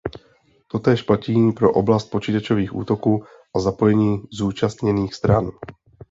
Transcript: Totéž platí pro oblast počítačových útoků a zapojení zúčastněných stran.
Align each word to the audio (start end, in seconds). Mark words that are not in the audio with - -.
Totéž 0.67 1.01
platí 1.01 1.51
pro 1.51 1.71
oblast 1.73 2.05
počítačových 2.05 2.75
útoků 2.75 3.23
a 3.55 3.59
zapojení 3.59 4.21
zúčastněných 4.31 5.13
stran. 5.13 5.51